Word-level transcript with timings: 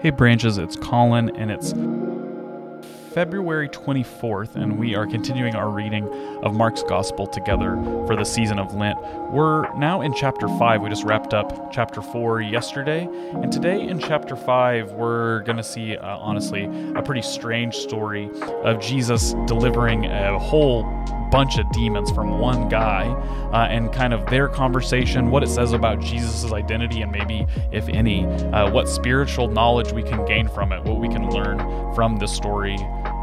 Hey, 0.00 0.10
branches, 0.10 0.58
it's 0.58 0.76
Colin, 0.76 1.34
and 1.34 1.50
it's 1.50 1.72
February 3.12 3.68
24th, 3.68 4.54
and 4.54 4.78
we 4.78 4.94
are 4.94 5.08
continuing 5.08 5.56
our 5.56 5.68
reading 5.68 6.08
of 6.44 6.54
Mark's 6.54 6.84
Gospel 6.84 7.26
together 7.26 7.74
for 8.06 8.14
the 8.14 8.22
season 8.22 8.60
of 8.60 8.72
Lent. 8.76 8.96
We're 9.32 9.74
now 9.74 10.02
in 10.02 10.14
chapter 10.14 10.46
5. 10.46 10.82
We 10.82 10.88
just 10.88 11.02
wrapped 11.02 11.34
up 11.34 11.72
chapter 11.72 12.00
4 12.00 12.42
yesterday, 12.42 13.08
and 13.32 13.52
today 13.52 13.88
in 13.88 13.98
chapter 13.98 14.36
5, 14.36 14.92
we're 14.92 15.40
going 15.40 15.56
to 15.56 15.64
see, 15.64 15.96
uh, 15.96 16.16
honestly, 16.18 16.70
a 16.94 17.02
pretty 17.02 17.22
strange 17.22 17.74
story 17.74 18.30
of 18.62 18.80
Jesus 18.80 19.34
delivering 19.46 20.04
a 20.06 20.38
whole 20.38 20.84
bunch 21.30 21.58
of 21.58 21.70
demons 21.72 22.10
from 22.10 22.38
one 22.38 22.68
guy 22.68 23.06
uh, 23.52 23.66
and 23.66 23.92
kind 23.92 24.12
of 24.12 24.26
their 24.26 24.48
conversation, 24.48 25.30
what 25.30 25.42
it 25.42 25.48
says 25.48 25.72
about 25.72 26.00
Jesus' 26.00 26.52
identity, 26.52 27.02
and 27.02 27.12
maybe, 27.12 27.46
if 27.72 27.88
any, 27.88 28.24
uh, 28.26 28.70
what 28.70 28.88
spiritual 28.88 29.48
knowledge 29.48 29.92
we 29.92 30.02
can 30.02 30.24
gain 30.26 30.48
from 30.48 30.72
it, 30.72 30.82
what 30.84 30.98
we 30.98 31.08
can 31.08 31.30
learn 31.30 31.58
from 31.94 32.16
this 32.16 32.32
story 32.32 32.76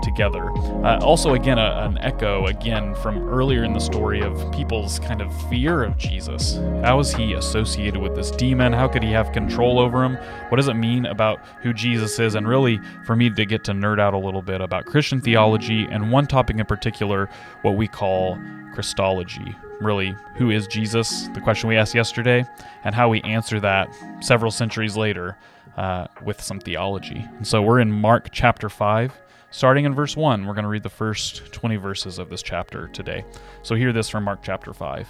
together. 0.06 0.52
Uh, 0.86 1.00
also, 1.02 1.34
again, 1.34 1.58
a, 1.58 1.84
an 1.84 1.98
echo 1.98 2.46
again 2.46 2.96
from 2.96 3.28
earlier 3.28 3.64
in 3.64 3.74
the 3.74 3.80
story 3.80 4.22
of 4.22 4.52
people's 4.54 5.00
kind 5.00 5.22
of 5.22 5.50
fear 5.50 5.84
of 5.84 5.98
Jesus. 5.98 6.56
How 6.84 7.00
is 7.00 7.14
he 7.14 7.34
associated 7.34 8.00
with 8.00 8.16
this 8.16 8.32
demon? 8.32 8.72
How 8.72 8.88
could 8.88 9.04
he 9.04 9.12
have 9.12 9.34
control 9.34 9.80
over 9.80 10.04
him? 10.04 10.16
What 10.50 10.58
does 10.58 10.68
it 10.68 10.76
mean 10.76 11.08
about 11.08 11.40
who 11.62 11.74
Jesus 11.74 12.20
is? 12.20 12.36
And 12.36 12.48
really, 12.48 12.80
for 13.06 13.16
me 13.16 13.30
to 13.32 13.46
get 13.46 13.64
to 13.66 13.72
nerd 13.72 14.00
out 14.00 14.14
a 14.14 14.18
little 14.18 14.44
bit 14.44 14.62
about 14.62 14.86
Christian 14.86 15.20
theology 15.20 15.86
and 15.86 16.12
one 16.12 16.28
topic 16.28 16.58
in 16.58 16.66
particular, 16.66 17.30
what 17.64 17.76
we 17.76 17.88
call 17.88 18.40
Christology. 18.74 19.56
Really, 19.82 20.16
who 20.36 20.52
is 20.52 20.68
Jesus? 20.68 21.28
The 21.34 21.42
question 21.42 21.68
we 21.68 21.76
asked 21.76 21.96
yesterday, 21.96 22.46
and 22.84 22.94
how 22.94 23.10
we 23.10 23.22
answer 23.24 23.60
that 23.60 23.90
several 24.22 24.52
centuries 24.52 24.96
later 24.96 25.36
uh, 25.78 26.08
with 26.24 26.42
some 26.42 26.60
theology. 26.60 27.26
And 27.38 27.46
so 27.46 27.62
we're 27.62 27.80
in 27.80 27.92
Mark 27.92 28.30
chapter 28.32 28.70
5. 28.70 29.12
Starting 29.56 29.86
in 29.86 29.96
verse 29.96 30.18
1, 30.18 30.46
we're 30.46 30.54
going 30.54 30.64
to 30.64 30.70
read 30.70 30.84
the 30.84 30.90
first 30.90 31.50
20 31.54 31.78
verses 31.78 32.20
of 32.20 32.30
this 32.30 32.44
chapter 32.44 32.90
today. 32.90 33.24
So 33.64 33.74
hear 33.74 33.94
this 33.94 34.10
from 34.10 34.26
Mark 34.26 34.42
chapter 34.44 34.74
5. 34.74 35.08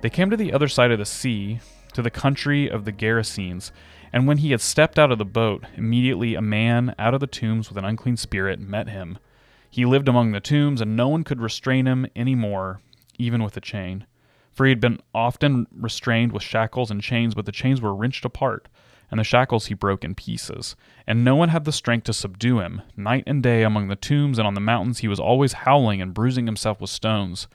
They 0.00 0.08
came 0.08 0.30
to 0.30 0.36
the 0.38 0.54
other 0.54 0.66
side 0.66 0.90
of 0.92 0.98
the 0.98 1.04
sea, 1.04 1.60
to 1.92 2.00
the 2.00 2.10
country 2.10 2.70
of 2.70 2.86
the 2.86 2.90
Gerasenes, 2.92 3.70
and 4.14 4.26
when 4.26 4.38
he 4.38 4.52
had 4.52 4.62
stepped 4.62 4.98
out 4.98 5.12
of 5.12 5.18
the 5.18 5.26
boat, 5.26 5.66
immediately 5.76 6.36
a 6.36 6.40
man 6.40 6.94
out 6.98 7.12
of 7.12 7.20
the 7.20 7.26
tombs 7.26 7.68
with 7.68 7.76
an 7.76 7.84
unclean 7.84 8.16
spirit 8.16 8.60
met 8.60 8.88
him. 8.88 9.18
He 9.68 9.84
lived 9.84 10.08
among 10.08 10.32
the 10.32 10.40
tombs, 10.40 10.80
and 10.80 10.96
no 10.96 11.08
one 11.08 11.22
could 11.22 11.42
restrain 11.42 11.84
him 11.84 12.06
any 12.16 12.34
more, 12.34 12.80
even 13.18 13.42
with 13.42 13.58
a 13.58 13.60
chain. 13.60 14.06
For 14.54 14.64
he 14.64 14.70
had 14.70 14.80
been 14.80 15.00
often 15.14 15.66
restrained 15.70 16.32
with 16.32 16.42
shackles 16.42 16.90
and 16.90 17.02
chains, 17.02 17.34
but 17.34 17.44
the 17.44 17.52
chains 17.52 17.82
were 17.82 17.94
wrenched 17.94 18.24
apart 18.24 18.68
and 19.10 19.18
the 19.18 19.24
shackles 19.24 19.66
he 19.66 19.74
broke 19.74 20.04
in 20.04 20.14
pieces. 20.14 20.76
And 21.06 21.24
no 21.24 21.34
one 21.34 21.48
had 21.48 21.64
the 21.64 21.72
strength 21.72 22.04
to 22.04 22.12
subdue 22.12 22.60
him. 22.60 22.82
Night 22.96 23.24
and 23.26 23.42
day 23.42 23.62
among 23.62 23.88
the 23.88 23.96
tombs 23.96 24.38
and 24.38 24.46
on 24.46 24.54
the 24.54 24.60
mountains 24.60 24.98
he 24.98 25.08
was 25.08 25.20
always 25.20 25.52
howling 25.52 26.00
and 26.00 26.14
bruising 26.14 26.46
himself 26.46 26.80
with 26.80 26.90
stones. 26.90 27.48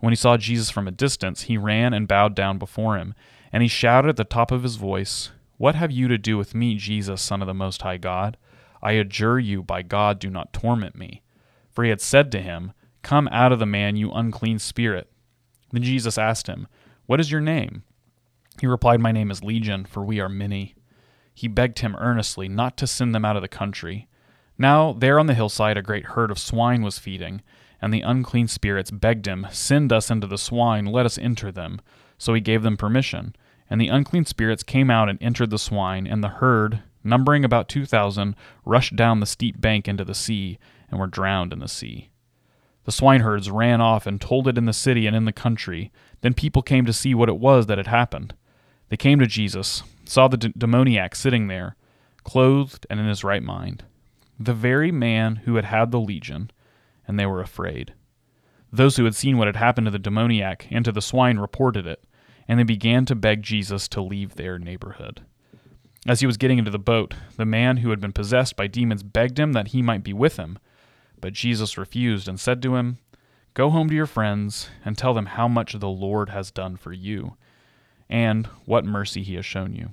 When 0.00 0.12
he 0.12 0.16
saw 0.16 0.36
Jesus 0.36 0.70
from 0.70 0.88
a 0.88 0.92
distance, 0.92 1.42
he 1.42 1.56
ran 1.56 1.94
and 1.94 2.08
bowed 2.08 2.34
down 2.34 2.58
before 2.58 2.98
him, 2.98 3.14
and 3.52 3.62
he 3.62 3.68
shouted 3.68 4.10
at 4.10 4.16
the 4.16 4.24
top 4.24 4.50
of 4.50 4.62
his 4.62 4.76
voice, 4.76 5.30
What 5.56 5.74
have 5.74 5.90
you 5.90 6.08
to 6.08 6.18
do 6.18 6.36
with 6.36 6.54
me, 6.54 6.74
Jesus, 6.74 7.22
Son 7.22 7.40
of 7.40 7.46
the 7.46 7.54
Most 7.54 7.82
High 7.82 7.96
God? 7.96 8.36
I 8.82 8.92
adjure 8.92 9.38
you, 9.38 9.62
by 9.62 9.82
God, 9.82 10.18
do 10.18 10.28
not 10.28 10.52
torment 10.52 10.96
me. 10.96 11.22
For 11.70 11.82
he 11.82 11.90
had 11.90 12.00
said 12.00 12.30
to 12.32 12.42
him, 12.42 12.72
Come 13.02 13.28
out 13.28 13.52
of 13.52 13.58
the 13.58 13.66
man, 13.66 13.96
you 13.96 14.10
unclean 14.10 14.58
spirit. 14.58 15.10
Then 15.72 15.82
Jesus 15.82 16.18
asked 16.18 16.46
him, 16.46 16.68
What 17.06 17.20
is 17.20 17.30
your 17.30 17.40
name? 17.40 17.84
He 18.60 18.66
replied, 18.66 19.00
My 19.00 19.12
name 19.12 19.30
is 19.30 19.42
Legion, 19.42 19.84
for 19.84 20.04
we 20.04 20.20
are 20.20 20.28
many 20.28 20.74
he 21.36 21.48
begged 21.48 21.80
him 21.80 21.94
earnestly 21.98 22.48
not 22.48 22.78
to 22.78 22.86
send 22.86 23.14
them 23.14 23.22
out 23.22 23.36
of 23.36 23.42
the 23.42 23.48
country. 23.48 24.08
Now, 24.56 24.94
there 24.94 25.18
on 25.18 25.26
the 25.26 25.34
hillside, 25.34 25.76
a 25.76 25.82
great 25.82 26.06
herd 26.06 26.30
of 26.30 26.38
swine 26.38 26.80
was 26.80 26.98
feeding, 26.98 27.42
and 27.82 27.92
the 27.92 28.00
unclean 28.00 28.48
spirits 28.48 28.90
begged 28.90 29.28
him, 29.28 29.46
Send 29.52 29.92
us 29.92 30.10
into 30.10 30.26
the 30.26 30.38
swine, 30.38 30.86
let 30.86 31.04
us 31.04 31.18
enter 31.18 31.52
them. 31.52 31.82
So 32.16 32.32
he 32.32 32.40
gave 32.40 32.62
them 32.62 32.78
permission. 32.78 33.36
And 33.68 33.78
the 33.78 33.88
unclean 33.88 34.24
spirits 34.24 34.62
came 34.62 34.90
out 34.90 35.10
and 35.10 35.22
entered 35.22 35.50
the 35.50 35.58
swine, 35.58 36.06
and 36.06 36.24
the 36.24 36.28
herd, 36.40 36.82
numbering 37.04 37.44
about 37.44 37.68
two 37.68 37.84
thousand, 37.84 38.34
rushed 38.64 38.96
down 38.96 39.20
the 39.20 39.26
steep 39.26 39.60
bank 39.60 39.86
into 39.86 40.06
the 40.06 40.14
sea, 40.14 40.58
and 40.90 40.98
were 40.98 41.06
drowned 41.06 41.52
in 41.52 41.58
the 41.58 41.68
sea. 41.68 42.08
The 42.84 42.92
swineherds 42.92 43.50
ran 43.50 43.82
off 43.82 44.06
and 44.06 44.18
told 44.18 44.48
it 44.48 44.56
in 44.56 44.64
the 44.64 44.72
city 44.72 45.06
and 45.06 45.14
in 45.14 45.26
the 45.26 45.32
country. 45.32 45.92
Then 46.22 46.32
people 46.32 46.62
came 46.62 46.86
to 46.86 46.94
see 46.94 47.14
what 47.14 47.28
it 47.28 47.36
was 47.36 47.66
that 47.66 47.76
had 47.76 47.88
happened. 47.88 48.32
They 48.88 48.96
came 48.96 49.18
to 49.18 49.26
Jesus, 49.26 49.82
saw 50.04 50.28
the 50.28 50.36
d- 50.36 50.52
demoniac 50.56 51.14
sitting 51.14 51.48
there, 51.48 51.76
clothed 52.22 52.86
and 52.88 53.00
in 53.00 53.06
his 53.06 53.24
right 53.24 53.42
mind, 53.42 53.84
the 54.38 54.54
very 54.54 54.92
man 54.92 55.36
who 55.36 55.56
had 55.56 55.64
had 55.64 55.90
the 55.90 56.00
legion, 56.00 56.50
and 57.06 57.18
they 57.18 57.26
were 57.26 57.40
afraid. 57.40 57.94
Those 58.72 58.96
who 58.96 59.04
had 59.04 59.14
seen 59.14 59.38
what 59.38 59.48
had 59.48 59.56
happened 59.56 59.86
to 59.86 59.90
the 59.90 59.98
demoniac 59.98 60.68
and 60.70 60.84
to 60.84 60.92
the 60.92 61.02
swine 61.02 61.38
reported 61.38 61.86
it, 61.86 62.04
and 62.46 62.58
they 62.58 62.64
began 62.64 63.04
to 63.06 63.14
beg 63.14 63.42
Jesus 63.42 63.88
to 63.88 64.00
leave 64.00 64.34
their 64.34 64.58
neighborhood. 64.58 65.22
As 66.06 66.20
he 66.20 66.26
was 66.26 66.36
getting 66.36 66.58
into 66.58 66.70
the 66.70 66.78
boat, 66.78 67.14
the 67.36 67.44
man 67.44 67.78
who 67.78 67.90
had 67.90 68.00
been 68.00 68.12
possessed 68.12 68.54
by 68.54 68.68
demons 68.68 69.02
begged 69.02 69.38
him 69.38 69.52
that 69.54 69.68
he 69.68 69.82
might 69.82 70.04
be 70.04 70.12
with 70.12 70.36
him. 70.36 70.58
But 71.20 71.32
Jesus 71.32 71.76
refused 71.76 72.28
and 72.28 72.38
said 72.38 72.62
to 72.62 72.76
him, 72.76 72.98
Go 73.54 73.70
home 73.70 73.88
to 73.88 73.94
your 73.94 74.06
friends 74.06 74.68
and 74.84 74.96
tell 74.96 75.14
them 75.14 75.26
how 75.26 75.48
much 75.48 75.72
the 75.72 75.88
Lord 75.88 76.28
has 76.28 76.52
done 76.52 76.76
for 76.76 76.92
you 76.92 77.36
and 78.08 78.46
what 78.64 78.84
mercy 78.84 79.22
he 79.22 79.34
has 79.34 79.46
shown 79.46 79.74
you. 79.74 79.90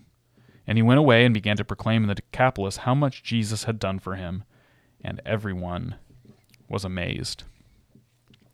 And 0.65 0.77
he 0.77 0.81
went 0.81 0.99
away 0.99 1.25
and 1.25 1.33
began 1.33 1.57
to 1.57 1.65
proclaim 1.65 2.03
in 2.03 2.09
the 2.09 2.15
Decapolis 2.15 2.77
how 2.77 2.95
much 2.95 3.23
Jesus 3.23 3.65
had 3.65 3.79
done 3.79 3.99
for 3.99 4.15
him, 4.15 4.43
and 5.03 5.21
everyone 5.25 5.95
was 6.69 6.85
amazed. 6.85 7.43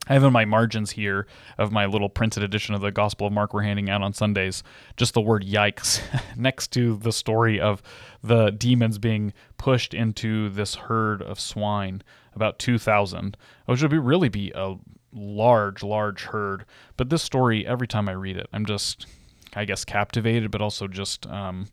I 0.09 0.13
have 0.13 0.23
in 0.23 0.33
my 0.33 0.45
margins 0.45 0.91
here 0.91 1.27
of 1.59 1.71
my 1.71 1.85
little 1.85 2.09
printed 2.09 2.41
edition 2.41 2.73
of 2.73 2.81
the 2.81 2.91
Gospel 2.91 3.27
of 3.27 3.33
Mark 3.33 3.53
we're 3.53 3.61
handing 3.61 3.91
out 3.91 4.01
on 4.01 4.11
Sundays 4.11 4.63
just 4.97 5.13
the 5.13 5.21
word 5.21 5.45
yikes 5.45 6.01
next 6.35 6.69
to 6.73 6.97
the 6.97 7.11
story 7.11 7.59
of 7.59 7.83
the 8.23 8.49
demons 8.49 8.97
being 8.97 9.33
pushed 9.57 9.93
into 9.93 10.49
this 10.49 10.73
herd 10.73 11.21
of 11.21 11.39
swine, 11.39 12.01
about 12.33 12.57
2,000, 12.57 13.37
which 13.67 13.83
would 13.83 13.91
be 13.91 13.99
really 13.99 14.29
be 14.29 14.51
a 14.55 14.75
large, 15.13 15.83
large 15.83 16.23
herd. 16.23 16.65
But 16.97 17.11
this 17.11 17.21
story, 17.21 17.67
every 17.67 17.87
time 17.87 18.09
I 18.09 18.13
read 18.13 18.37
it, 18.37 18.47
I'm 18.51 18.65
just 18.65 19.05
I 19.55 19.65
guess, 19.65 19.85
captivated, 19.85 20.51
but 20.51 20.61
also 20.61 20.87
just, 20.87 21.25
um, 21.27 21.67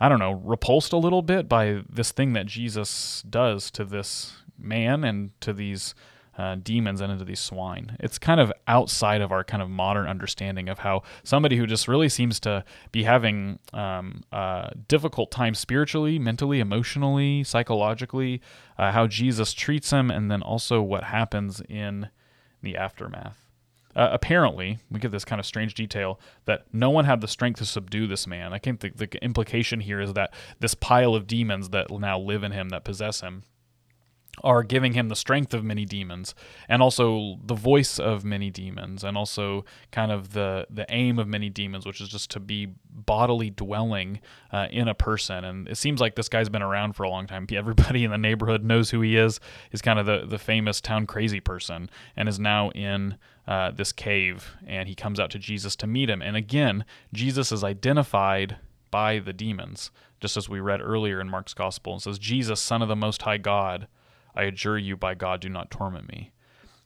I 0.00 0.08
don't 0.08 0.18
know, 0.18 0.32
repulsed 0.32 0.92
a 0.92 0.98
little 0.98 1.22
bit 1.22 1.48
by 1.48 1.82
this 1.88 2.12
thing 2.12 2.32
that 2.34 2.46
Jesus 2.46 3.22
does 3.28 3.70
to 3.72 3.84
this 3.84 4.36
man 4.58 5.04
and 5.04 5.38
to 5.40 5.52
these 5.52 5.94
uh, 6.36 6.56
demons 6.56 7.00
and 7.00 7.12
into 7.12 7.24
these 7.24 7.40
swine. 7.40 7.96
It's 8.00 8.18
kind 8.18 8.40
of 8.40 8.52
outside 8.66 9.20
of 9.20 9.30
our 9.30 9.44
kind 9.44 9.62
of 9.62 9.70
modern 9.70 10.06
understanding 10.06 10.68
of 10.68 10.80
how 10.80 11.02
somebody 11.22 11.56
who 11.56 11.66
just 11.66 11.86
really 11.86 12.08
seems 12.08 12.40
to 12.40 12.64
be 12.90 13.04
having 13.04 13.60
um, 13.72 14.24
difficult 14.88 15.30
time 15.30 15.54
spiritually, 15.54 16.18
mentally, 16.18 16.60
emotionally, 16.60 17.44
psychologically, 17.44 18.40
uh, 18.78 18.90
how 18.90 19.06
Jesus 19.06 19.52
treats 19.52 19.90
him, 19.90 20.10
and 20.10 20.30
then 20.30 20.42
also 20.42 20.82
what 20.82 21.04
happens 21.04 21.62
in 21.68 22.08
the 22.62 22.76
aftermath. 22.76 23.43
Uh, 23.96 24.08
apparently, 24.12 24.78
we 24.90 24.98
get 25.00 25.12
this 25.12 25.24
kind 25.24 25.40
of 25.40 25.46
strange 25.46 25.74
detail 25.74 26.18
that 26.46 26.66
no 26.72 26.90
one 26.90 27.04
had 27.04 27.20
the 27.20 27.28
strength 27.28 27.58
to 27.58 27.64
subdue 27.64 28.06
this 28.06 28.26
man. 28.26 28.52
I 28.52 28.58
think 28.58 28.80
the, 28.80 28.90
the 28.90 29.08
implication 29.22 29.80
here 29.80 30.00
is 30.00 30.14
that 30.14 30.32
this 30.60 30.74
pile 30.74 31.14
of 31.14 31.26
demons 31.26 31.70
that 31.70 31.90
now 31.90 32.18
live 32.18 32.42
in 32.42 32.52
him, 32.52 32.70
that 32.70 32.84
possess 32.84 33.20
him, 33.20 33.44
are 34.42 34.62
giving 34.62 34.94
him 34.94 35.08
the 35.08 35.16
strength 35.16 35.54
of 35.54 35.62
many 35.62 35.84
demons 35.84 36.34
and 36.68 36.82
also 36.82 37.38
the 37.44 37.54
voice 37.54 37.98
of 37.98 38.24
many 38.24 38.50
demons 38.50 39.04
and 39.04 39.16
also 39.16 39.64
kind 39.92 40.10
of 40.10 40.32
the 40.32 40.66
the 40.68 40.86
aim 40.88 41.18
of 41.18 41.28
many 41.28 41.48
demons 41.48 41.86
which 41.86 42.00
is 42.00 42.08
just 42.08 42.30
to 42.30 42.40
be 42.40 42.68
bodily 43.06 43.50
dwelling 43.50 44.20
uh, 44.52 44.68
in 44.70 44.88
a 44.88 44.94
person. 44.94 45.44
And 45.44 45.68
it 45.68 45.76
seems 45.76 46.00
like 46.00 46.14
this 46.14 46.28
guy's 46.28 46.48
been 46.48 46.62
around 46.62 46.94
for 46.94 47.02
a 47.04 47.10
long 47.10 47.26
time. 47.26 47.46
Everybody 47.52 48.04
in 48.04 48.10
the 48.10 48.18
neighborhood 48.18 48.64
knows 48.64 48.90
who 48.90 49.00
he 49.00 49.16
is. 49.16 49.40
He's 49.70 49.82
kind 49.82 49.98
of 49.98 50.06
the 50.06 50.24
the 50.26 50.38
famous 50.38 50.80
town 50.80 51.06
crazy 51.06 51.40
person 51.40 51.90
and 52.16 52.28
is 52.28 52.38
now 52.38 52.70
in 52.70 53.16
uh, 53.46 53.70
this 53.70 53.92
cave, 53.92 54.56
and 54.66 54.88
he 54.88 54.94
comes 54.94 55.20
out 55.20 55.30
to 55.30 55.38
Jesus 55.38 55.76
to 55.76 55.86
meet 55.86 56.08
him. 56.08 56.22
And 56.22 56.36
again, 56.36 56.84
Jesus 57.12 57.52
is 57.52 57.62
identified 57.62 58.56
by 58.90 59.18
the 59.18 59.32
demons, 59.32 59.90
just 60.20 60.36
as 60.36 60.48
we 60.48 60.60
read 60.60 60.80
earlier 60.80 61.20
in 61.20 61.28
Mark's 61.28 61.52
gospel, 61.52 61.92
and 61.92 62.02
says, 62.02 62.18
Jesus, 62.18 62.60
Son 62.60 62.80
of 62.80 62.88
the 62.88 62.96
Most 62.96 63.22
High 63.22 63.38
God, 63.38 63.88
I 64.34 64.44
adjure 64.44 64.78
you 64.78 64.96
by 64.96 65.14
God, 65.14 65.40
do 65.40 65.48
not 65.48 65.70
torment 65.70 66.08
me. 66.08 66.32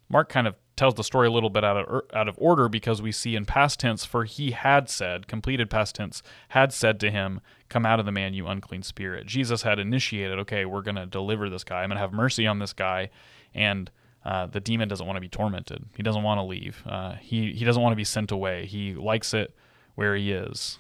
Mark 0.09 0.29
kind 0.29 0.47
of 0.47 0.57
tells 0.79 0.95
the 0.95 1.05
story 1.05 1.27
a 1.27 1.31
little 1.31 1.51
bit 1.51 1.65
out 1.65 1.77
of 1.77 2.03
out 2.15 2.29
of 2.29 2.37
order 2.39 2.69
because 2.69 3.03
we 3.03 3.13
see 3.13 3.37
in 3.37 3.45
past 3.45 3.81
tense, 3.81 4.05
for 4.05 4.25
he 4.25 4.53
had 4.53 4.89
said, 4.89 5.27
completed 5.27 5.69
past 5.69 5.97
tense, 5.97 6.23
had 6.51 6.73
said 6.73 6.99
to 7.01 7.11
him, 7.11 7.41
"Come 7.69 7.85
out 7.85 8.01
of 8.01 8.07
the 8.07 8.13
man, 8.13 8.33
you 8.33 8.47
unclean 8.47 8.83
spirit." 8.83 9.27
Jesus 9.27 9.63
had 9.63 9.79
initiated, 9.79 10.39
okay, 10.39 10.65
we're 10.65 10.83
going 10.83 10.95
to 10.95 11.07
deliver 11.07 11.51
this 11.51 11.65
guy. 11.65 11.83
I'm 11.83 11.91
going 11.91 11.97
to 11.97 12.01
have 12.01 12.13
mercy 12.13 12.47
on 12.47 12.61
this 12.61 12.73
guy, 12.73 13.11
and 13.55 13.91
uh, 14.25 14.47
the 14.47 14.61
demon 14.61 14.89
doesn't 14.89 15.07
want 15.07 15.17
to 15.17 15.21
be 15.21 15.29
tormented. 15.29 15.85
He 15.97 16.03
doesn't 16.03 16.23
want 16.23 16.39
to 16.39 16.45
leave. 16.45 16.83
Uh, 16.87 17.15
he 17.15 17.53
he 17.53 17.65
doesn't 17.65 17.83
want 17.83 17.93
to 17.93 17.97
be 17.97 18.05
sent 18.05 18.31
away. 18.31 18.67
He 18.67 18.95
likes 18.95 19.35
it 19.35 19.55
where 19.95 20.17
he 20.17 20.33
is. 20.33 20.79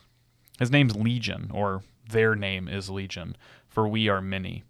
His 0.59 0.71
name's 0.71 0.97
Legion, 0.97 1.50
or 1.53 1.83
their 2.09 2.35
name 2.35 2.69
is 2.69 2.89
Legion. 2.89 3.37
for 3.69 3.87
we 3.87 4.09
are 4.09 4.21
many. 4.21 4.65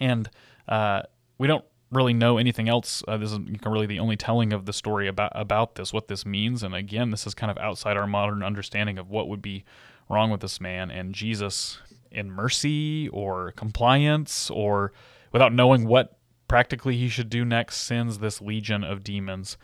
And 0.00 0.28
uh, 0.68 1.02
we 1.38 1.46
don't 1.46 1.64
really 1.90 2.14
know 2.14 2.38
anything 2.38 2.68
else. 2.68 3.02
Uh, 3.06 3.16
this 3.16 3.32
is 3.32 3.38
really 3.64 3.86
the 3.86 4.00
only 4.00 4.16
telling 4.16 4.52
of 4.52 4.66
the 4.66 4.72
story 4.72 5.08
about 5.08 5.32
about 5.34 5.74
this, 5.74 5.92
what 5.92 6.08
this 6.08 6.26
means. 6.26 6.62
And 6.62 6.74
again, 6.74 7.10
this 7.10 7.26
is 7.26 7.34
kind 7.34 7.50
of 7.50 7.58
outside 7.58 7.96
our 7.96 8.06
modern 8.06 8.42
understanding 8.42 8.98
of 8.98 9.10
what 9.10 9.28
would 9.28 9.42
be 9.42 9.64
wrong 10.08 10.30
with 10.30 10.40
this 10.40 10.60
man. 10.60 10.90
And 10.90 11.14
Jesus, 11.14 11.78
in 12.10 12.30
mercy 12.30 13.08
or 13.08 13.52
compliance 13.52 14.50
or 14.50 14.92
without 15.32 15.52
knowing 15.52 15.86
what 15.86 16.18
practically 16.48 16.96
he 16.96 17.08
should 17.08 17.30
do 17.30 17.44
next, 17.44 17.78
sends 17.78 18.18
this 18.18 18.40
legion 18.40 18.84
of 18.84 19.04
demons 19.04 19.56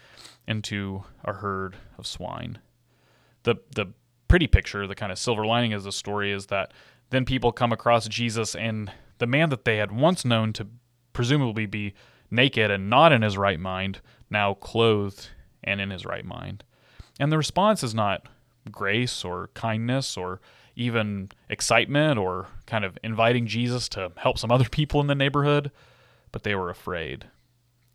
into 0.47 1.05
a 1.25 1.35
herd 1.35 1.77
of 1.99 2.07
swine. 2.07 2.59
The 3.43 3.57
the 3.75 3.93
pretty 4.29 4.47
picture, 4.47 4.87
the 4.87 4.95
kind 4.95 5.11
of 5.11 5.19
silver 5.19 5.45
lining 5.45 5.73
of 5.73 5.83
the 5.83 5.93
story 5.93 6.33
is 6.33 6.47
that 6.47 6.73
then 7.11 7.25
people 7.25 7.51
come 7.51 7.73
across 7.73 8.07
Jesus 8.07 8.55
and 8.55 8.93
the 9.19 9.27
man 9.27 9.51
that 9.51 9.65
they 9.65 9.79
had 9.79 9.91
once 9.93 10.25
known 10.25 10.53
to 10.55 10.69
presumably 11.13 11.67
be 11.67 11.95
naked 12.31 12.71
and 12.71 12.89
not 12.89 13.13
in 13.13 13.23
his 13.23 13.37
right 13.37 13.61
mind, 13.61 14.01
now 14.31 14.55
clothed 14.55 15.29
and 15.63 15.81
in 15.81 15.91
his 15.91 16.07
right 16.07 16.25
mind. 16.25 16.65
And 17.19 17.31
the 17.31 17.39
response 17.39 17.83
is 17.83 17.95
not 17.95 18.27
grace 18.71 19.25
or 19.25 19.51
kindness 19.55 20.17
or 20.17 20.41
even 20.77 21.31
excitement 21.49 22.19
or 22.19 22.49
kind 22.67 22.85
of 22.85 22.97
inviting 23.03 23.47
Jesus 23.47 23.89
to 23.91 24.13
help 24.17 24.39
some 24.39 24.51
other 24.51 24.69
people 24.71 25.01
in 25.01 25.07
the 25.07 25.15
neighborhood, 25.15 25.71
but 26.33 26.43
they 26.43 26.55
were 26.55 26.71
afraid. 26.71 27.27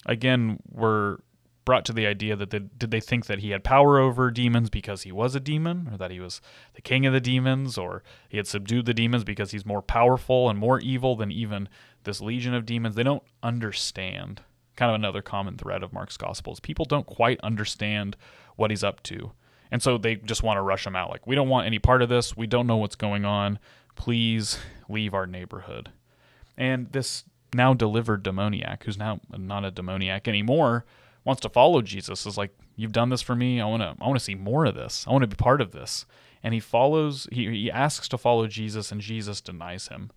Again, 0.06 0.60
we're 0.72 1.18
brought 1.66 1.84
to 1.86 1.94
the 1.94 2.06
idea 2.06 2.36
that 2.36 2.52
they, 2.52 2.60
did 2.60 2.92
they 2.92 3.00
think 3.00 3.26
that 3.26 3.40
he 3.40 3.50
had 3.50 3.64
power 3.64 3.98
over 3.98 4.32
demons 4.32 4.70
because 4.70 5.02
he 5.02 5.12
was 5.12 5.36
a 5.36 5.40
demon, 5.40 5.90
or 5.92 5.98
that 5.98 6.12
he 6.12 6.20
was 6.20 6.40
the 6.76 6.82
king 6.82 7.06
of 7.06 7.14
the 7.14 7.20
demons, 7.20 7.78
or 7.78 8.04
he 8.30 8.38
had 8.38 8.48
subdued 8.48 8.86
the 8.86 8.94
demons 8.94 9.24
because 9.24 9.52
he's 9.52 9.66
more 9.66 9.82
powerful 9.82 10.50
and 10.50 10.60
more 10.60 10.80
evil 10.80 11.16
than 11.16 11.32
even 11.32 11.68
this 12.04 12.22
legion 12.22 12.54
of 12.54 12.66
demons? 12.66 12.96
They 12.96 13.04
don't 13.04 13.24
understand. 13.44 14.42
Kind 14.76 14.92
of 14.92 14.96
another 14.96 15.22
common 15.22 15.58
thread 15.58 15.84
of 15.84 15.94
Mark's 15.94 16.18
Gospels. 16.18 16.60
People 16.60 16.86
don't 16.86 17.06
quite 17.06 17.40
understand 17.42 18.16
what 18.56 18.72
he's 18.72 18.84
up 18.84 19.02
to. 19.04 19.32
And 19.72 19.82
so 19.82 19.98
they 19.98 20.16
just 20.16 20.44
want 20.44 20.58
to 20.58 20.62
rush 20.62 20.86
him 20.86 20.96
out. 20.96 21.10
Like, 21.10 21.26
we 21.26 21.36
don't 21.36 21.50
want 21.50 21.66
any 21.66 21.80
part 21.80 22.02
of 22.02 22.10
this. 22.10 22.38
We 22.38 22.46
don't 22.46 22.68
know 22.68 22.78
what's 22.78 22.96
going 22.96 23.26
on. 23.26 23.58
Please 23.96 24.60
leave 24.88 25.14
our 25.14 25.26
neighborhood. 25.26 25.92
And 26.58 26.92
this 26.92 27.24
now 27.54 27.74
delivered 27.74 28.24
demoniac, 28.24 28.84
who's 28.84 28.98
now 28.98 29.20
not 29.36 29.66
a 29.66 29.72
demoniac 29.72 30.28
anymore, 30.28 30.86
wants 31.26 31.42
to 31.42 31.50
follow 31.50 31.82
Jesus 31.82 32.26
is 32.26 32.38
like, 32.38 32.56
"You've 32.78 32.94
done 32.94 33.10
this 33.10 33.22
for 33.22 33.36
me. 33.36 33.60
I 33.60 33.66
want 33.66 33.82
to. 33.82 33.96
I 34.02 34.08
want 34.08 34.18
to 34.18 34.24
see 34.24 34.36
more 34.36 34.66
of 34.66 34.76
this. 34.76 35.06
I 35.08 35.12
want 35.12 35.24
to 35.24 35.28
be 35.28 35.36
part 35.36 35.60
of 35.60 35.72
this." 35.72 36.06
And 36.42 36.54
he 36.54 36.60
follows. 36.60 37.28
He 37.32 37.50
he 37.50 37.72
asks 37.72 38.08
to 38.10 38.18
follow 38.18 38.48
Jesus, 38.48 38.92
and 38.92 39.02
Jesus 39.02 39.42
denies 39.42 39.90
him. 39.90 40.12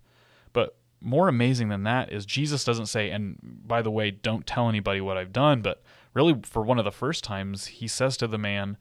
But 0.53 0.77
more 1.01 1.27
amazing 1.27 1.69
than 1.69 1.83
that 1.83 2.11
is 2.11 2.25
Jesus 2.25 2.63
doesn't 2.63 2.85
say, 2.85 3.09
"And 3.09 3.37
by 3.41 3.81
the 3.81 3.91
way, 3.91 4.11
don't 4.11 4.45
tell 4.45 4.69
anybody 4.69 5.01
what 5.01 5.17
I've 5.17 5.33
done." 5.33 5.61
But 5.61 5.81
really, 6.13 6.35
for 6.43 6.61
one 6.61 6.77
of 6.77 6.85
the 6.85 6.91
first 6.91 7.23
times, 7.23 7.67
he 7.67 7.87
says 7.87 8.15
to 8.17 8.27
the 8.27 8.37
man, 8.37 8.77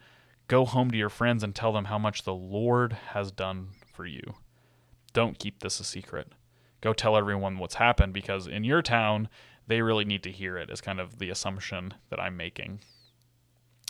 "Go 0.47 0.65
home 0.65 0.91
to 0.91 0.99
your 0.99 1.09
friends 1.09 1.43
and 1.43 1.55
tell 1.55 1.73
them 1.73 1.87
how 1.87 1.99
much 1.99 2.23
the 2.23 2.35
Lord 2.35 2.93
has 3.13 3.33
done 3.33 3.71
for 3.93 4.05
you. 4.05 4.35
Don't 5.13 5.39
keep 5.39 5.61
this 5.61 5.81
a 5.81 5.85
secret." 5.85 6.33
Go 6.81 6.93
tell 6.93 7.17
everyone 7.17 7.59
what's 7.59 7.75
happened 7.77 8.13
because 8.13 8.47
in 8.47 8.63
your 8.63 8.83
town 8.83 9.29
they 9.69 9.83
really 9.83 10.05
need 10.05 10.23
to 10.25 10.33
hear 10.33 10.57
it, 10.57 10.71
is 10.71 10.81
kind 10.81 11.01
of 11.01 11.19
the 11.19 11.31
assumption 11.31 11.95
that 12.11 12.21
I'm 12.21 12.37
making. 12.37 12.81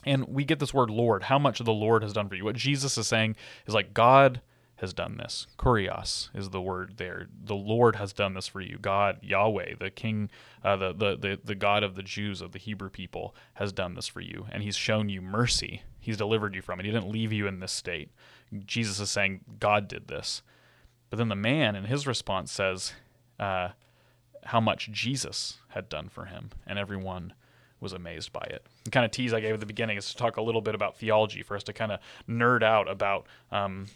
And 0.05 0.29
we 0.29 0.45
get 0.45 0.59
this 0.59 0.75
word 0.75 0.91
Lord, 0.91 1.25
how 1.25 1.39
much 1.39 1.59
the 1.59 1.73
Lord 1.73 2.03
has 2.03 2.13
done 2.13 2.29
for 2.29 2.35
you. 2.35 2.45
What 2.45 2.57
Jesus 2.57 2.99
is 2.99 3.07
saying 3.07 3.37
is 3.67 3.75
like, 3.75 3.95
God 3.95 4.41
has 4.77 4.93
done 4.93 5.17
this. 5.17 5.47
Kurios 5.59 6.31
is 6.35 6.51
the 6.51 6.61
word 6.61 6.95
there. 6.99 7.27
The 7.45 7.55
Lord 7.55 7.97
has 7.97 8.13
done 8.13 8.35
this 8.35 8.47
for 8.47 8.61
you. 8.61 8.79
God, 8.81 9.19
Yahweh, 9.23 9.75
the 9.81 9.91
King, 9.91 10.31
uh, 10.65 10.77
the, 10.77 10.93
the, 10.93 11.17
the, 11.17 11.41
the 11.43 11.55
God 11.57 11.83
of 11.83 11.97
the 11.97 12.03
Jews, 12.03 12.41
of 12.41 12.53
the 12.53 12.61
Hebrew 12.61 12.89
people, 12.89 13.35
has 13.55 13.73
done 13.73 13.95
this 13.95 14.07
for 14.07 14.21
you. 14.21 14.47
And 14.53 14.63
He's 14.63 14.77
shown 14.77 15.09
you 15.09 15.21
mercy. 15.21 15.83
He's 15.99 16.17
delivered 16.17 16.55
you 16.55 16.63
from 16.63 16.79
it. 16.79 16.87
He 16.87 16.93
didn't 16.93 17.11
leave 17.11 17.33
you 17.33 17.49
in 17.49 17.59
this 17.59 17.73
state. 17.73 18.11
Jesus 18.65 19.01
is 19.01 19.11
saying, 19.11 19.41
God 19.59 19.89
did 19.89 20.07
this. 20.07 20.43
But 21.11 21.19
then 21.19 21.29
the 21.29 21.35
man, 21.35 21.75
in 21.75 21.85
his 21.85 22.07
response, 22.07 22.53
says, 22.53 22.93
uh, 23.41 23.71
how 24.45 24.61
much 24.61 24.91
Jesus 24.93 25.59
had 25.69 25.89
done 25.89 26.09
for 26.09 26.27
him, 26.27 26.51
and 26.67 26.79
everyone 26.79 27.35
was 27.81 27.93
amazed 27.93 28.33
by 28.33 28.47
it. 28.51 28.67
The 28.85 28.91
kind 28.91 29.05
of 29.05 29.11
tease 29.11 29.33
I 29.33 29.41
gave 29.41 29.55
at 29.55 29.61
the 29.61 29.67
beginning 29.67 29.97
is 29.97 30.09
to 30.11 30.17
talk 30.17 30.37
a 30.37 30.43
little 30.43 30.61
bit 30.61 30.75
about 30.75 30.97
theology 30.97 31.43
for 31.43 31.57
us 31.57 31.63
to 31.65 31.73
kind 31.73 31.93
of 31.93 32.01
nerd 32.29 32.63
out 32.63 32.89
about 32.91 33.27
um, 33.53 33.87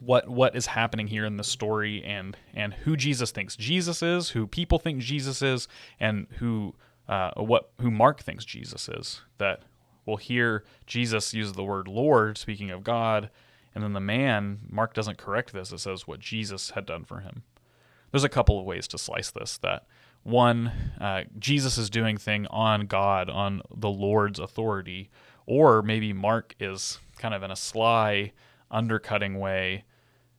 what 0.00 0.28
what 0.28 0.54
is 0.56 0.66
happening 0.66 1.06
here 1.06 1.24
in 1.24 1.36
the 1.36 1.44
story 1.44 2.02
and 2.04 2.36
and 2.54 2.74
who 2.74 2.96
Jesus 2.96 3.30
thinks 3.30 3.56
Jesus 3.56 4.02
is, 4.02 4.30
who 4.30 4.46
people 4.46 4.78
think 4.78 5.00
Jesus 5.00 5.42
is, 5.42 5.68
and 5.98 6.26
who 6.38 6.74
uh, 7.08 7.32
what 7.36 7.70
who 7.80 7.90
Mark 7.90 8.22
thinks 8.22 8.44
Jesus 8.44 8.88
is. 8.88 9.22
That 9.38 9.62
we'll 10.06 10.16
hear 10.16 10.64
Jesus 10.86 11.34
use 11.34 11.52
the 11.52 11.64
word 11.64 11.88
Lord, 11.88 12.38
speaking 12.38 12.70
of 12.70 12.84
God, 12.84 13.30
and 13.74 13.82
then 13.82 13.92
the 13.92 14.00
man 14.00 14.60
Mark 14.68 14.94
doesn't 14.94 15.18
correct 15.18 15.52
this. 15.52 15.72
It 15.72 15.78
says 15.78 16.06
what 16.06 16.20
Jesus 16.20 16.70
had 16.70 16.86
done 16.86 17.04
for 17.04 17.20
him 17.20 17.44
there's 18.10 18.24
a 18.24 18.28
couple 18.28 18.58
of 18.58 18.66
ways 18.66 18.88
to 18.88 18.98
slice 18.98 19.30
this. 19.30 19.58
That 19.58 19.86
one, 20.22 20.72
uh, 21.00 21.24
Jesus 21.38 21.78
is 21.78 21.90
doing 21.90 22.16
thing 22.16 22.46
on 22.48 22.86
God, 22.86 23.30
on 23.30 23.62
the 23.74 23.90
Lord's 23.90 24.38
authority, 24.38 25.10
or 25.46 25.82
maybe 25.82 26.12
Mark 26.12 26.54
is 26.60 26.98
kind 27.18 27.34
of 27.34 27.42
in 27.42 27.50
a 27.50 27.56
sly, 27.56 28.32
undercutting 28.70 29.38
way 29.38 29.84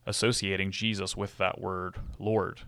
associating 0.06 0.72
Jesus 0.72 1.16
with 1.16 1.38
that 1.38 1.62
word 1.62 1.96
Lord. 2.20 2.62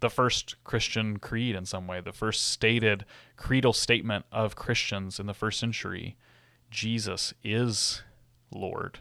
The 0.00 0.10
first 0.10 0.56
Christian 0.62 1.18
creed, 1.18 1.56
in 1.56 1.64
some 1.64 1.86
way, 1.86 2.00
the 2.00 2.12
first 2.12 2.44
stated 2.48 3.04
creedal 3.36 3.72
statement 3.72 4.26
of 4.30 4.56
Christians 4.56 5.18
in 5.18 5.26
the 5.26 5.34
first 5.34 5.58
century 5.58 6.16
Jesus 6.70 7.32
is 7.42 8.02
Lord. 8.50 8.98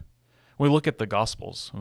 we 0.58 0.70
look 0.70 0.88
at 0.88 1.00
the 1.00 1.06
Gospels, 1.06 1.72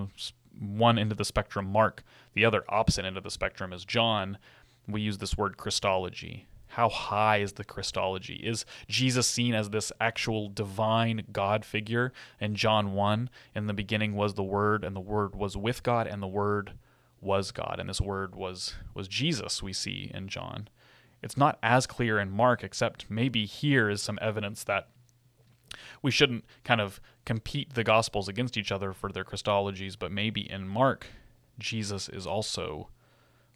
one 0.60 0.98
end 0.98 1.12
of 1.12 1.18
the 1.18 1.24
spectrum 1.24 1.66
Mark, 1.66 2.02
the 2.34 2.44
other 2.44 2.64
opposite 2.68 3.04
end 3.04 3.16
of 3.16 3.24
the 3.24 3.30
spectrum 3.30 3.72
is 3.72 3.84
John. 3.84 4.38
We 4.86 5.00
use 5.00 5.18
this 5.18 5.36
word 5.36 5.56
Christology. 5.56 6.46
How 6.74 6.88
high 6.88 7.36
is 7.36 7.52
the 7.52 7.62
Christology? 7.62 8.40
Is 8.42 8.64
Jesus 8.88 9.28
seen 9.28 9.54
as 9.54 9.70
this 9.70 9.92
actual 10.00 10.48
divine 10.48 11.24
God 11.32 11.64
figure? 11.64 12.12
In 12.40 12.56
John 12.56 12.94
1, 12.94 13.30
in 13.54 13.66
the 13.68 13.72
beginning 13.72 14.16
was 14.16 14.34
the 14.34 14.42
Word, 14.42 14.82
and 14.82 14.96
the 14.96 15.00
Word 15.00 15.36
was 15.36 15.56
with 15.56 15.84
God, 15.84 16.08
and 16.08 16.20
the 16.20 16.26
Word 16.26 16.72
was 17.20 17.52
God. 17.52 17.76
And 17.78 17.88
this 17.88 18.00
Word 18.00 18.34
was, 18.34 18.74
was 18.92 19.06
Jesus, 19.06 19.62
we 19.62 19.72
see 19.72 20.10
in 20.12 20.26
John. 20.26 20.66
It's 21.22 21.36
not 21.36 21.60
as 21.62 21.86
clear 21.86 22.18
in 22.18 22.32
Mark, 22.32 22.64
except 22.64 23.06
maybe 23.08 23.46
here 23.46 23.88
is 23.88 24.02
some 24.02 24.18
evidence 24.20 24.64
that 24.64 24.88
we 26.02 26.10
shouldn't 26.10 26.44
kind 26.64 26.80
of 26.80 27.00
compete 27.24 27.74
the 27.74 27.84
gospels 27.84 28.28
against 28.28 28.56
each 28.56 28.72
other 28.72 28.92
for 28.92 29.10
their 29.10 29.24
Christologies, 29.24 29.96
but 29.98 30.12
maybe 30.12 30.50
in 30.50 30.68
Mark, 30.68 31.06
Jesus 31.58 32.08
is 32.08 32.26
also 32.26 32.88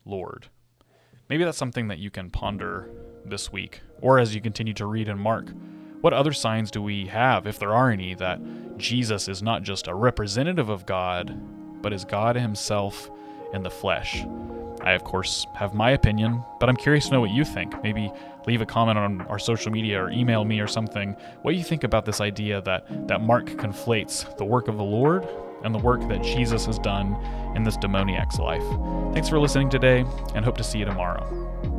Lord. 0.05 0.47
Maybe 1.29 1.45
that's 1.45 1.59
something 1.59 1.89
that 1.89 1.99
you 1.99 2.11
can 2.11 2.31
ponder 2.31 2.89
this 3.25 3.53
week, 3.53 3.83
or 4.01 4.19
as 4.19 4.35
you 4.35 4.41
continue 4.41 4.75
to 4.75 4.87
read 4.87 5.09
in 5.09 5.19
Mark. 5.19 5.53
What 6.01 6.13
other 6.13 6.33
signs 6.33 6.71
do 6.71 6.81
we 6.81 7.07
have, 7.07 7.47
if 7.47 7.59
there 7.59 7.75
are 7.75 7.91
any, 7.91 8.15
that 8.15 8.41
Jesus 8.79 9.29
is 9.29 9.43
not 9.43 9.63
just 9.63 9.89
a 9.89 9.95
representative 9.95 10.69
of 10.69 10.87
God, 10.87 11.39
but 11.83 11.93
is 11.93 12.05
God 12.05 12.37
Himself 12.37 13.11
in 13.53 13.63
the 13.63 13.71
flesh? 13.71 14.25
I, 14.83 14.93
of 14.93 15.05
course, 15.05 15.47
have 15.55 15.75
my 15.75 15.91
opinion, 15.91 16.45
but 16.61 16.69
I'm 16.69 16.77
curious 16.77 17.07
to 17.07 17.13
know 17.13 17.21
what 17.21 17.31
you 17.31 17.45
think. 17.45 17.83
Maybe 17.83 18.13
leave 18.47 18.61
a 18.63 18.67
comment 18.67 18.99
on 18.99 19.21
our 19.23 19.39
social 19.39 19.71
media 19.71 20.03
or 20.03 20.11
email 20.11 20.45
me 20.45 20.59
or 20.59 20.67
something 20.67 21.15
what 21.43 21.53
do 21.53 21.59
you 21.59 21.65
think 21.65 21.85
about 21.85 22.07
this 22.07 22.21
idea 22.21 22.63
that, 22.63 22.87
that 23.07 23.21
Mark 23.21 23.47
conflates 23.47 24.37
the 24.39 24.45
work 24.45 24.69
of 24.69 24.79
the 24.79 24.85
Lord 24.85 25.29
and 25.65 25.75
the 25.75 25.79
work 25.79 26.07
that 26.09 26.23
Jesus 26.23 26.67
has 26.67 26.79
done 26.79 27.15
in 27.57 27.65
this 27.65 27.77
demoniac's 27.77 28.39
life. 28.39 28.63
Thanks 29.13 29.29
for 29.29 29.39
listening 29.39 29.69
today, 29.69 30.05
and 30.35 30.45
hope 30.45 30.57
to 30.59 30.65
see 30.65 30.79
you 30.79 30.85
tomorrow. 30.85 31.78